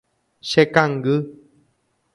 [0.49, 1.15] Chekangy.